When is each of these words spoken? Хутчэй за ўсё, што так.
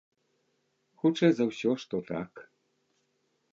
Хутчэй 1.03 1.31
за 1.39 1.43
ўсё, 1.49 1.71
што 1.85 1.95
так. 2.11 2.31